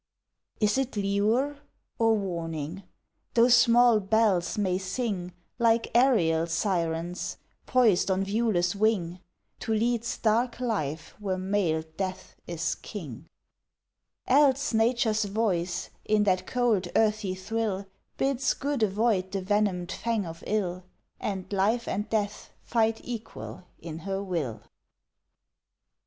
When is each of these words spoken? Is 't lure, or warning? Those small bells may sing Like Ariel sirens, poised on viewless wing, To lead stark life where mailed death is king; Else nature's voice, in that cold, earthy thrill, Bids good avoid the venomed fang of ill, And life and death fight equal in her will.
Is 0.59 0.77
't 0.77 0.99
lure, 0.99 1.59
or 1.99 2.15
warning? 2.17 2.81
Those 3.35 3.53
small 3.53 3.99
bells 3.99 4.57
may 4.57 4.79
sing 4.79 5.31
Like 5.59 5.95
Ariel 5.95 6.47
sirens, 6.47 7.37
poised 7.67 8.09
on 8.09 8.23
viewless 8.23 8.75
wing, 8.75 9.19
To 9.59 9.71
lead 9.75 10.03
stark 10.03 10.59
life 10.59 11.13
where 11.19 11.37
mailed 11.37 11.85
death 11.97 12.35
is 12.47 12.73
king; 12.73 13.27
Else 14.25 14.73
nature's 14.73 15.25
voice, 15.25 15.91
in 16.03 16.23
that 16.23 16.47
cold, 16.47 16.87
earthy 16.95 17.35
thrill, 17.35 17.85
Bids 18.17 18.55
good 18.55 18.81
avoid 18.81 19.31
the 19.31 19.41
venomed 19.43 19.91
fang 19.91 20.25
of 20.25 20.43
ill, 20.47 20.83
And 21.19 21.45
life 21.53 21.87
and 21.87 22.09
death 22.09 22.49
fight 22.63 23.01
equal 23.03 23.65
in 23.77 23.99
her 23.99 24.23
will. 24.23 24.63